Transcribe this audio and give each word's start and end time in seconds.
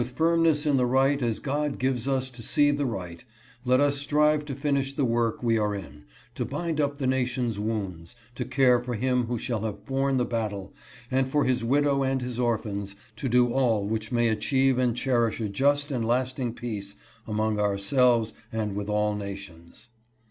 firmness 0.15 0.65
in 0.65 0.77
the 0.77 0.85
right 0.87 1.21
as 1.21 1.37
God 1.37 1.77
gives 1.77 2.07
us 2.07 2.31
to 2.31 2.41
see 2.41 2.71
the 2.71 2.87
right, 2.87 3.23
let 3.65 3.79
us 3.79 3.97
strive 3.97 4.43
to 4.45 4.55
finish 4.55 4.93
the 4.93 5.05
work 5.05 5.43
we 5.43 5.59
are 5.59 5.75
in, 5.75 6.05
to 6.33 6.43
bind 6.43 6.81
up 6.81 6.97
the 6.97 7.05
nation's 7.05 7.59
wounds, 7.59 8.15
to 8.33 8.43
care 8.43 8.79
for 8.81 8.95
him 8.95 9.27
who 9.27 9.37
shall 9.37 9.61
have 9.61 9.85
borne 9.85 10.17
the 10.17 10.25
battle, 10.25 10.73
and 11.11 11.29
for 11.29 11.43
his 11.43 11.63
widow 11.63 12.01
and 12.01 12.23
his 12.23 12.39
orphans, 12.39 12.95
to 13.15 13.29
do 13.29 13.53
all 13.53 13.85
which 13.85 14.11
may 14.11 14.27
achieve 14.27 14.79
and 14.79 14.97
cherish 14.97 15.39
a 15.39 15.47
just 15.49 15.91
and 15.91 16.03
lasting 16.03 16.51
peace 16.51 16.95
among 17.27 17.59
ourselves 17.59 18.33
and 18.51 18.75
with 18.75 18.89
all 18.89 19.13
nations." 19.13 19.89